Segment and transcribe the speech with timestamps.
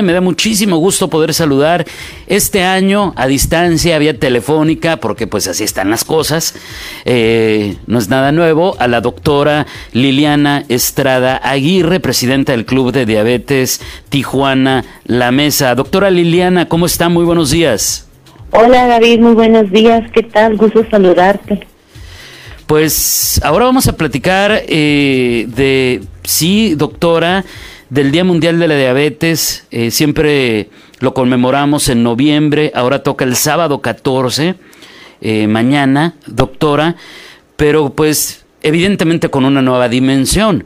[0.00, 1.84] Me da muchísimo gusto poder saludar
[2.26, 6.54] este año a distancia, vía telefónica, porque pues así están las cosas.
[7.04, 8.74] Eh, no es nada nuevo.
[8.78, 15.74] A la doctora Liliana Estrada Aguirre, presidenta del Club de Diabetes Tijuana La Mesa.
[15.74, 17.10] Doctora Liliana, ¿cómo está?
[17.10, 18.08] Muy buenos días.
[18.52, 20.10] Hola David, muy buenos días.
[20.14, 20.56] ¿Qué tal?
[20.56, 21.66] Gusto saludarte.
[22.66, 27.44] Pues ahora vamos a platicar eh, de, sí, doctora,
[27.92, 29.66] del Día Mundial de la Diabetes.
[29.70, 34.54] Eh, siempre lo conmemoramos en noviembre, ahora toca el sábado 14,
[35.20, 36.96] eh, mañana, doctora,
[37.56, 40.64] pero pues evidentemente con una nueva dimensión,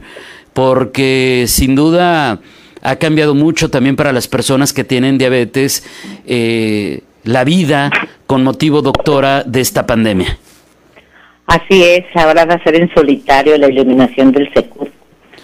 [0.53, 2.39] porque sin duda
[2.81, 5.85] ha cambiado mucho también para las personas que tienen diabetes
[6.25, 7.91] eh, la vida
[8.25, 10.37] con motivo, doctora, de esta pandemia.
[11.45, 14.89] Así es, ahora va a ser en solitario la iluminación del secur.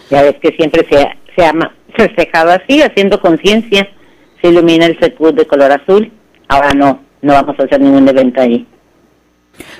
[0.09, 1.53] Ya ves que siempre se se ha
[1.95, 3.89] festejado así, haciendo conciencia.
[4.41, 6.11] Se ilumina el secur de color azul.
[6.47, 8.67] Ahora no, no vamos a hacer ningún evento allí.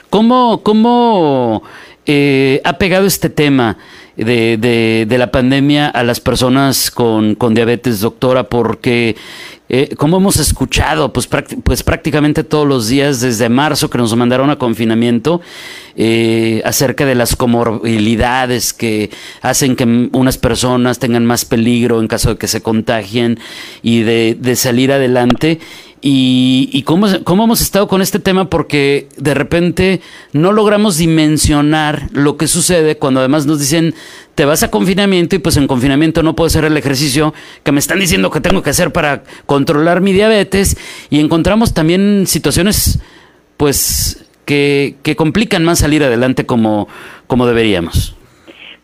[0.10, 1.64] ¿Cómo, cómo
[2.06, 3.78] eh, ha pegado este tema
[4.16, 8.44] de, de, de, la pandemia a las personas con, con diabetes, doctora?
[8.44, 9.16] Porque,
[9.76, 11.28] eh, como hemos escuchado, pues,
[11.64, 15.42] pues prácticamente todos los días desde marzo que nos mandaron a confinamiento,
[15.96, 19.10] eh, acerca de las comorbilidades que
[19.42, 23.40] hacen que unas personas tengan más peligro en caso de que se contagien
[23.82, 25.60] y de, de salir adelante
[26.06, 30.02] y, y cómo, cómo, hemos estado con este tema porque de repente
[30.34, 33.96] no logramos dimensionar lo que sucede cuando además nos dicen
[34.36, 37.80] te vas a confinamiento y pues en confinamiento no puedo hacer el ejercicio que me
[37.80, 40.76] están diciendo que tengo que hacer para controlar mi diabetes
[41.10, 43.00] y encontramos también situaciones
[43.56, 46.90] pues que, que complican más salir adelante como,
[47.28, 48.18] como deberíamos.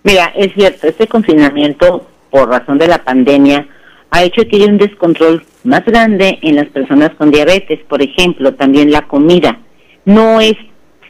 [0.04, 3.68] Mira, es cierto, este confinamiento por razón de la pandemia
[4.10, 7.80] ha hecho que haya un descontrol más grande en las personas con diabetes.
[7.88, 9.60] Por ejemplo, también la comida.
[10.06, 10.56] No es,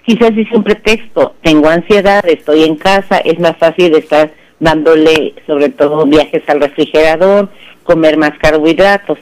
[0.06, 5.70] quizás es un pretexto, tengo ansiedad, estoy en casa, es más fácil estar dándole sobre
[5.70, 7.50] todo viajes al refrigerador,
[7.84, 9.18] comer más carbohidratos.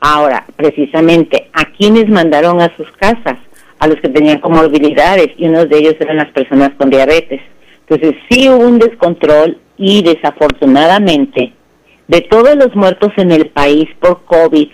[0.00, 3.36] Ahora, precisamente, ¿a quiénes mandaron a sus casas?
[3.78, 7.40] A los que tenían comorbilidades y uno de ellos eran las personas con diabetes.
[7.88, 11.52] Entonces, sí hubo un descontrol y desafortunadamente
[12.10, 14.68] de todos los muertos en el país por COVID,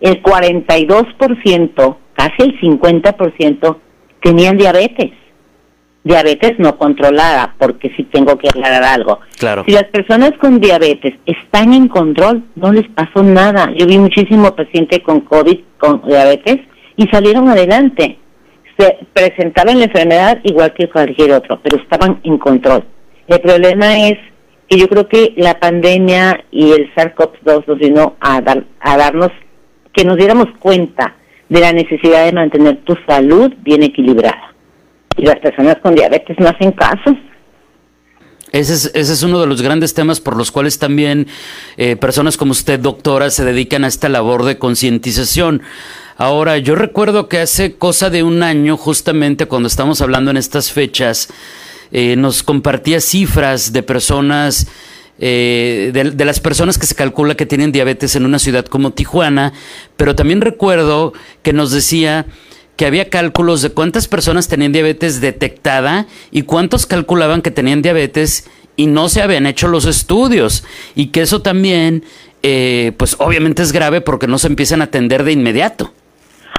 [0.00, 3.76] el 42%, casi el 50%,
[4.20, 5.12] tenían diabetes.
[6.02, 9.20] Diabetes no controlada, porque si tengo que aclarar algo.
[9.38, 9.62] Claro.
[9.66, 13.70] Si las personas con diabetes están en control, no les pasó nada.
[13.76, 16.58] Yo vi muchísimo paciente con COVID, con diabetes,
[16.96, 18.18] y salieron adelante.
[18.76, 22.82] Se presentaron la enfermedad igual que cualquier otro, pero estaban en control.
[23.28, 24.18] El problema es
[24.72, 29.32] y yo creo que la pandemia y el SARS-CoV-2 nos vino a, dar, a darnos,
[29.92, 31.16] que nos diéramos cuenta
[31.48, 34.54] de la necesidad de mantener tu salud bien equilibrada.
[35.16, 37.16] Y las personas con diabetes no hacen caso.
[38.52, 41.26] Ese es, ese es uno de los grandes temas por los cuales también
[41.76, 45.62] eh, personas como usted, doctora, se dedican a esta labor de concientización.
[46.16, 50.70] Ahora, yo recuerdo que hace cosa de un año, justamente cuando estamos hablando en estas
[50.70, 51.28] fechas,
[51.92, 54.68] eh, nos compartía cifras de personas,
[55.18, 59.52] eh, de, las personas que se calcula que tienen diabetes en una ciudad como Tijuana,
[59.96, 61.12] pero también recuerdo
[61.42, 62.26] que nos decía
[62.76, 68.44] que había cálculos de cuántas personas tenían diabetes detectada y cuántos calculaban que tenían diabetes
[68.76, 70.64] y no se habían hecho los estudios
[70.94, 72.04] y que eso también,
[72.42, 75.92] eh, pues obviamente es grave porque no se empiezan a atender de inmediato.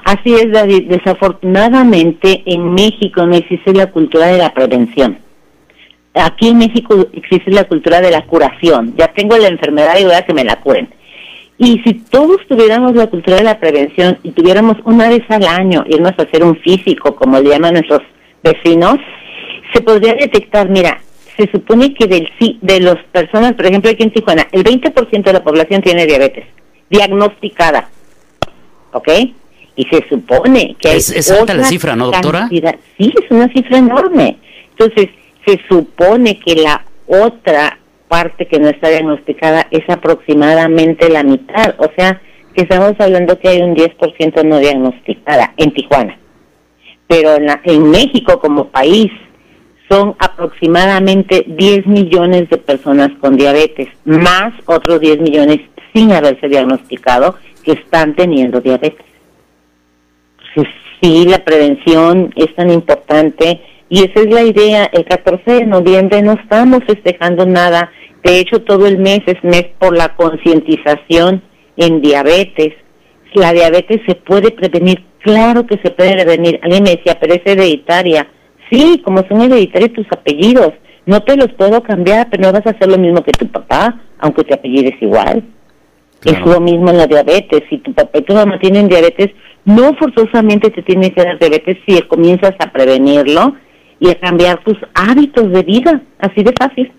[0.03, 0.89] Así es, David.
[0.89, 5.19] Desafortunadamente en México no existe la cultura de la prevención.
[6.13, 8.93] Aquí en México existe la cultura de la curación.
[8.97, 10.89] Ya tengo la enfermedad y voy a que me la curen.
[11.57, 15.83] Y si todos tuviéramos la cultura de la prevención y tuviéramos una vez al año
[15.87, 18.01] irnos a hacer un físico, como le llaman nuestros
[18.43, 18.97] vecinos,
[19.71, 20.99] se podría detectar, mira,
[21.37, 22.27] se supone que del
[22.61, 26.45] de las personas, por ejemplo, aquí en Tijuana, el 20% de la población tiene diabetes,
[26.89, 27.89] diagnosticada.
[28.91, 29.07] ¿Ok?
[29.75, 32.39] Y se supone que es, alta la cifra, ¿no, doctora?
[32.41, 32.75] Cantidad.
[32.97, 34.37] Sí, es una cifra enorme.
[34.71, 35.09] Entonces,
[35.45, 37.77] se supone que la otra
[38.07, 42.21] parte que no está diagnosticada es aproximadamente la mitad, o sea,
[42.53, 46.17] que estamos hablando que hay un 10% no diagnosticada en Tijuana.
[47.07, 49.11] Pero en, la, en México como país
[49.89, 55.59] son aproximadamente 10 millones de personas con diabetes, más otros 10 millones
[55.93, 59.05] sin haberse diagnosticado que están teniendo diabetes.
[61.01, 64.89] Sí, la prevención es tan importante y esa es la idea.
[64.93, 67.91] El 14 de noviembre no estamos festejando nada.
[68.23, 71.41] De hecho, todo el mes es mes por la concientización
[71.75, 72.73] en diabetes.
[73.33, 76.59] La diabetes se puede prevenir, claro que se puede prevenir.
[76.61, 78.27] Alguien me decía, pero es hereditaria.
[78.69, 80.73] Sí, como son hereditarios tus apellidos.
[81.05, 84.01] No te los puedo cambiar, pero no vas a hacer lo mismo que tu papá,
[84.19, 85.43] aunque te apellides igual.
[86.23, 87.63] Es lo mismo en la diabetes.
[87.69, 89.31] Si tu papá y tu mamá tienen diabetes,
[89.65, 93.55] no forzosamente te tiene que dar diabetes si comienzas a prevenirlo
[93.99, 96.01] y a cambiar tus hábitos de vida.
[96.19, 96.91] Así de fácil.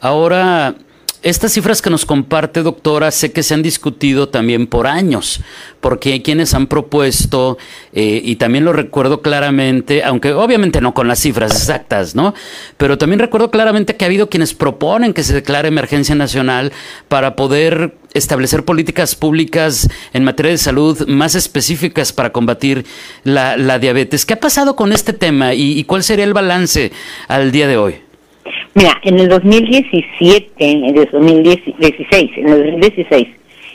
[0.00, 0.74] Ahora,
[1.22, 5.40] estas cifras que nos comparte, doctora, sé que se han discutido también por años,
[5.80, 7.58] porque hay quienes han propuesto,
[7.92, 12.34] eh, y también lo recuerdo claramente, aunque obviamente no con las cifras exactas, ¿no?
[12.76, 16.72] Pero también recuerdo claramente que ha habido quienes proponen que se declare emergencia nacional
[17.08, 22.84] para poder establecer políticas públicas en materia de salud más específicas para combatir
[23.22, 24.26] la, diabetes.
[24.26, 26.92] ¿Qué ha pasado con este tema y cuál sería el balance
[27.28, 28.11] al día de hoy?
[28.74, 33.28] Mira, en el 2017, en el 2016, en el 2016,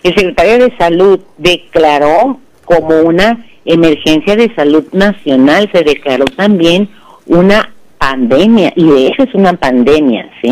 [0.04, 6.90] el secretario de Salud declaró como una emergencia de salud nacional, se declaró también
[7.28, 10.52] una pandemia, y de hecho es una pandemia, ¿sí?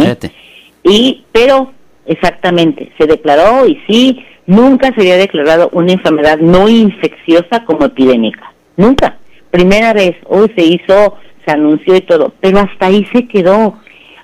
[0.84, 1.72] Y, pero,
[2.06, 8.54] exactamente, se declaró y sí, nunca se había declarado una enfermedad no infecciosa como epidémica,
[8.78, 9.18] nunca.
[9.50, 13.80] Primera vez, hoy se hizo, se anunció y todo, pero hasta ahí se quedó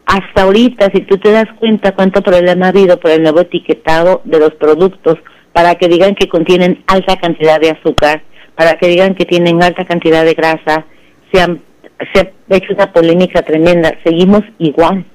[0.06, 4.22] hasta ahorita, si tú te das cuenta cuánto problema ha habido por el nuevo etiquetado
[4.26, 5.18] de los productos,
[5.54, 8.24] para que digan que contienen alta cantidad de azúcar,
[8.56, 10.86] para que digan que tienen alta cantidad de grasa,
[11.32, 11.62] se, han,
[12.00, 13.98] ha hecho una polémica tremenda.
[14.04, 15.06] Seguimos igual,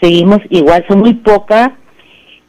[0.00, 1.70] seguimos igual, son muy pocas.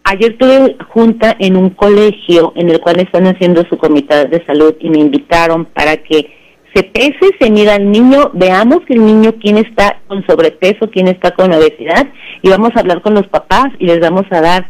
[0.05, 4.75] Ayer tuve junta en un colegio en el cual están haciendo su comité de salud
[4.79, 6.42] y me invitaron para que
[6.73, 11.31] se pese, se mira al niño, veamos el niño quién está con sobrepeso, quién está
[11.31, 12.07] con obesidad
[12.41, 14.69] y vamos a hablar con los papás y les vamos a dar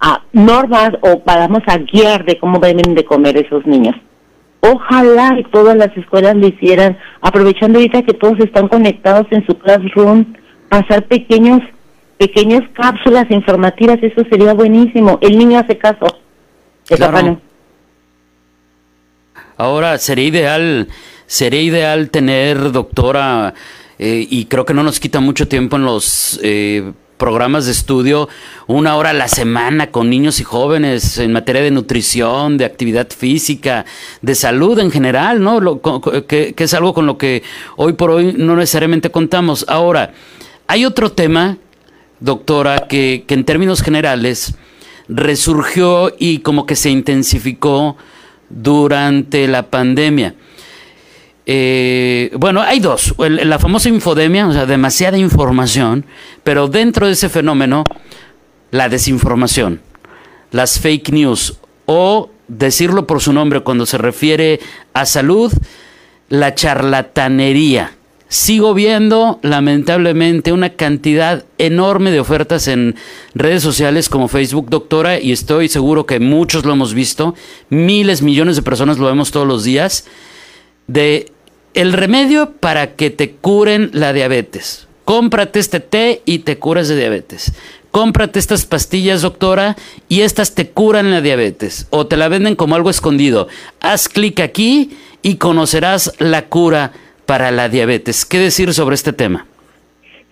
[0.00, 3.94] a normas o vamos a guiar de cómo deben de comer esos niños.
[4.60, 9.56] Ojalá y todas las escuelas lo hicieran, aprovechando ahorita que todos están conectados en su
[9.58, 10.34] classroom,
[10.68, 11.60] pasar pequeños
[12.18, 15.18] pequeñas cápsulas informativas, eso sería buenísimo.
[15.20, 16.06] El niño hace caso.
[16.86, 17.40] Claro.
[19.56, 20.88] Ahora sería ideal
[21.34, 23.54] sería ideal tener, doctora,
[23.98, 28.28] eh, y creo que no nos quita mucho tiempo en los eh, programas de estudio,
[28.68, 33.08] una hora a la semana con niños y jóvenes en materia de nutrición, de actividad
[33.10, 33.84] física,
[34.22, 35.58] de salud en general, ¿no?
[35.58, 35.80] Lo,
[36.28, 37.42] que, es algo con lo que
[37.74, 39.64] hoy por hoy no necesariamente contamos.
[39.66, 40.12] Ahora,
[40.68, 41.58] hay otro tema,
[42.20, 44.54] doctora, que, que en términos generales
[45.08, 47.96] resurgió y como que se intensificó
[48.50, 50.36] durante la pandemia.
[51.46, 53.14] Eh, bueno, hay dos.
[53.18, 56.06] la famosa infodemia, o sea, demasiada información,
[56.42, 57.84] pero dentro de ese fenómeno,
[58.70, 59.80] la desinformación,
[60.50, 64.60] las fake news, o decirlo por su nombre cuando se refiere
[64.92, 65.52] a salud,
[66.28, 67.92] la charlatanería.
[68.28, 72.96] Sigo viendo, lamentablemente, una cantidad enorme de ofertas en
[73.34, 77.34] redes sociales como Facebook, doctora, y estoy seguro que muchos lo hemos visto,
[77.68, 80.06] miles, millones de personas lo vemos todos los días,
[80.86, 81.33] de
[81.74, 84.88] el remedio para que te curen la diabetes.
[85.04, 87.52] Cómprate este té y te curas de diabetes.
[87.90, 89.76] Cómprate estas pastillas, doctora,
[90.08, 91.86] y estas te curan la diabetes.
[91.90, 93.48] O te la venden como algo escondido.
[93.80, 96.92] Haz clic aquí y conocerás la cura
[97.26, 98.24] para la diabetes.
[98.24, 99.46] ¿Qué decir sobre este tema?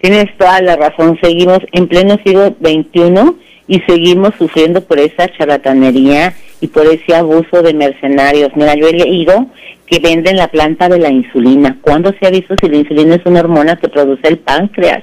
[0.00, 1.18] Tienes toda la razón.
[1.22, 3.36] Seguimos en pleno siglo XXI
[3.68, 8.50] y seguimos sufriendo por esa charlatanería y por ese abuso de mercenarios.
[8.54, 9.46] Mira, yo he leído
[9.84, 11.76] que venden la planta de la insulina.
[11.82, 15.02] ¿Cuándo se ha visto si la insulina es una hormona que produce el páncreas?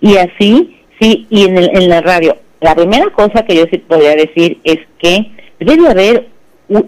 [0.00, 2.38] Y así, sí, y en, el, en la radio.
[2.60, 6.28] La primera cosa que yo sí podría decir es que debe haber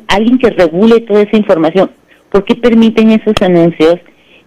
[0.06, 1.90] alguien que regule toda esa información.
[2.30, 3.96] ¿Por qué permiten esos anuncios?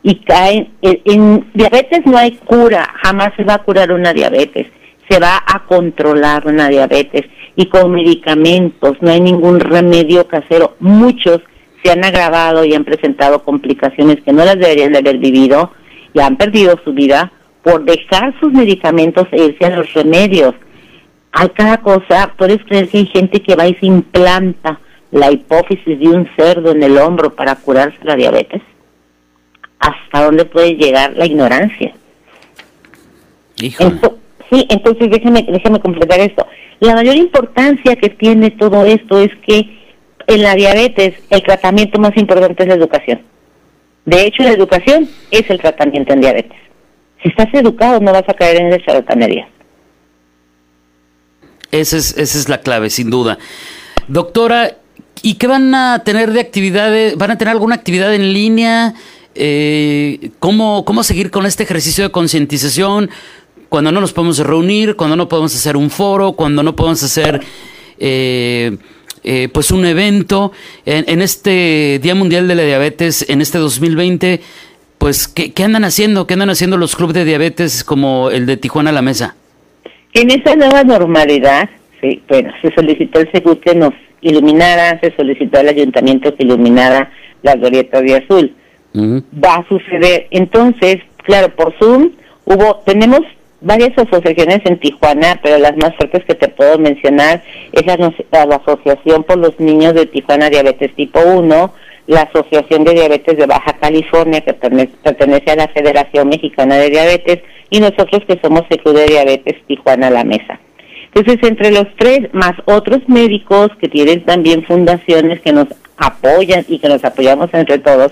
[0.02, 4.68] Y caen, en, en diabetes no hay cura, jamás se va a curar una diabetes,
[5.10, 7.26] se va a controlar una diabetes
[7.58, 10.76] y con medicamentos, no hay ningún remedio casero.
[10.80, 11.42] Muchos
[11.84, 15.72] se han agravado y han presentado complicaciones que no las deberían de haber vivido
[16.14, 17.32] y han perdido su vida
[17.64, 20.54] por dejar sus medicamentos e irse a los remedios.
[21.32, 26.00] Hay cada cosa, puedes creer que hay gente que va y se implanta la hipófisis
[26.00, 28.62] de un cerdo en el hombro para curarse la diabetes.
[29.80, 31.96] ¿Hasta dónde puede llegar la ignorancia?
[34.52, 36.46] Sí, entonces déjeme, déjeme completar esto.
[36.80, 39.78] La mayor importancia que tiene todo esto es que
[40.28, 43.22] en la diabetes el tratamiento más importante es la educación.
[44.06, 46.58] De hecho, la educación es el tratamiento en diabetes.
[47.22, 49.50] Si estás educado no vas a caer en la charlatanería.
[51.72, 53.38] Esa es, esa es la clave, sin duda.
[54.08, 54.78] Doctora,
[55.22, 57.18] ¿y qué van a tener de actividades?
[57.18, 58.94] ¿Van a tener alguna actividad en línea?
[59.36, 63.10] Eh, ¿cómo, ¿Cómo seguir con este ejercicio de concientización
[63.70, 67.42] cuando no nos podemos reunir, cuando no podemos hacer un foro, cuando no podemos hacer
[68.00, 68.78] eh,
[69.24, 70.52] eh, pues un evento
[70.86, 74.40] en, este Día Mundial de la Diabetes en este 2020?
[74.98, 76.28] Pues, ¿qué, ¿qué andan haciendo?
[76.28, 79.36] ¿Qué andan haciendo los clubes de diabetes como el de Tijuana La Mesa?
[80.14, 81.70] En esta nueva normalidad,
[82.02, 87.12] sí, bueno, se solicitó el seguro que nos iluminara, se solicitó al ayuntamiento que iluminara
[87.44, 88.56] la glorieta de azul.
[88.96, 90.28] Va a suceder.
[90.32, 92.12] Entonces, claro, por Zoom
[92.46, 93.22] hubo, tenemos
[93.62, 97.98] varias asociaciones en Tijuana, pero las más fuertes que te puedo mencionar es la,
[98.56, 101.74] Asociación por los Niños de Tijuana Diabetes Tipo 1,
[102.08, 107.40] la Asociación de Diabetes de Baja California, que pertenece a la Federación Mexicana de Diabetes,
[107.70, 110.60] y nosotros que somos el de Diabetes Tijuana La Mesa.
[111.14, 116.80] Entonces, entre los tres, más otros médicos que tienen también fundaciones que nos apoyan y
[116.80, 118.12] que nos apoyamos entre todos,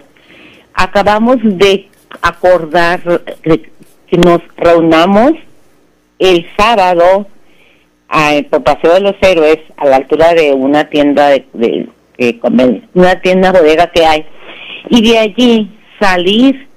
[0.74, 1.88] acabamos de
[2.22, 3.02] acordar
[4.10, 5.34] que nos reunamos
[6.20, 7.28] el sábado
[8.10, 12.40] a, por Paseo de los Héroes, a la altura de una tienda de, de, de
[12.94, 14.26] una tienda bodega que hay,
[14.90, 16.68] y de allí salir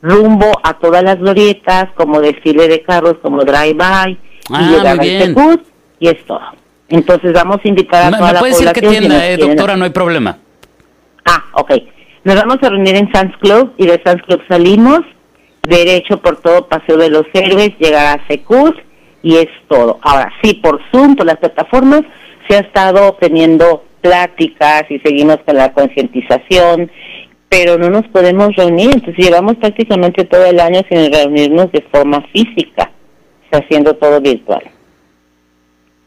[0.00, 4.18] rumbo a todas las glorietas, como desfile de carros, como drive-by, y
[4.50, 5.34] Ah, llegar muy al.
[5.34, 5.62] Tecut,
[6.00, 6.40] y es todo.
[6.88, 9.02] Entonces vamos a invitar a ¿Me, toda me la puede decir qué población.
[9.02, 9.76] si tienda, nos eh, doctora?
[9.76, 10.38] No hay problema.
[11.26, 11.72] Ah, ok.
[12.24, 15.00] Nos vamos a reunir en Sam's Club y de Sam's Club salimos
[15.62, 18.76] derecho por todo Paseo de los Héroes, llegar a Secur
[19.22, 19.98] y es todo.
[20.02, 22.02] Ahora, sí, por Zoom, por las plataformas,
[22.48, 26.90] se ha estado teniendo pláticas y seguimos con la concientización,
[27.48, 32.22] pero no nos podemos reunir, entonces llevamos prácticamente todo el año sin reunirnos de forma
[32.32, 32.90] física,
[33.50, 34.62] haciendo todo virtual.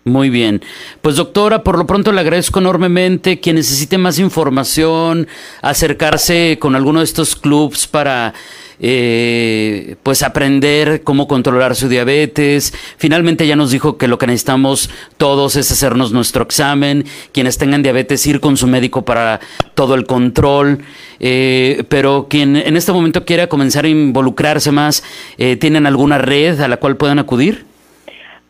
[0.04, 0.62] Muy bien.
[1.02, 3.40] Pues doctora, por lo pronto le agradezco enormemente.
[3.40, 5.28] Quien necesite más información,
[5.62, 8.34] acercarse con alguno de estos clubs para
[8.80, 12.74] eh, pues aprender cómo controlar su diabetes.
[12.98, 17.06] Finalmente ya nos dijo que lo que necesitamos todos es hacernos nuestro examen.
[17.32, 19.40] Quienes tengan diabetes, ir con su médico para
[19.76, 20.80] todo el control.
[21.20, 25.04] Eh, pero quien en este momento quiera comenzar a involucrarse más,
[25.38, 27.66] eh, ¿tienen alguna red a la cual puedan acudir?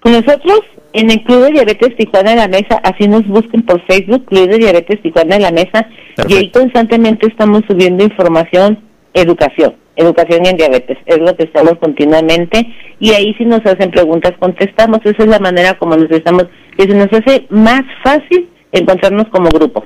[0.06, 0.62] Nosotros,
[0.94, 4.50] en el Club de Diabetes Tijuana de la Mesa, así nos busquen por Facebook, Club
[4.50, 5.88] de Diabetes Tijuana de la Mesa,
[6.28, 8.80] y ahí constantemente estamos subiendo información,
[9.14, 12.68] educación, educación en diabetes, es lo que estamos continuamente,
[13.00, 16.46] y ahí si nos hacen preguntas contestamos, esa es la manera como nos estamos,
[16.78, 19.86] que se nos hace más fácil encontrarnos como grupo.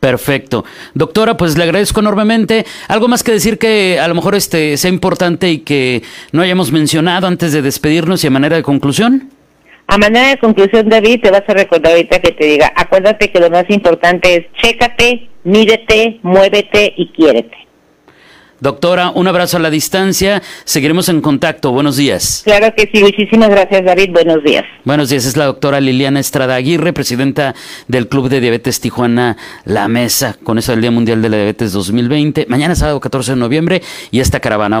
[0.00, 0.64] Perfecto.
[0.94, 2.64] Doctora, pues le agradezco enormemente.
[2.86, 6.70] ¿Algo más que decir que a lo mejor este sea importante y que no hayamos
[6.70, 9.30] mencionado antes de despedirnos y a manera de conclusión?
[9.90, 13.40] A manera de conclusión, David, te vas a recordar ahorita que te diga, acuérdate que
[13.40, 17.56] lo más importante es chécate, mídete, muévete y quiérete.
[18.60, 20.42] Doctora, un abrazo a la distancia.
[20.64, 21.72] Seguiremos en contacto.
[21.72, 22.42] Buenos días.
[22.44, 24.64] Claro que sí, muchísimas gracias, David, buenos días.
[24.84, 25.24] Buenos días.
[25.24, 27.54] Es la doctora Liliana Estrada Aguirre, presidenta
[27.86, 31.72] del Club de Diabetes Tijuana La Mesa, con eso del Día Mundial de la Diabetes
[31.72, 32.44] 2020.
[32.50, 33.80] Mañana sábado 14 de noviembre
[34.10, 34.80] y esta caravana.